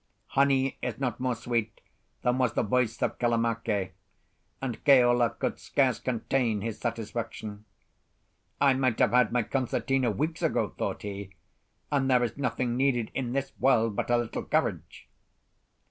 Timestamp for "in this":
13.13-13.53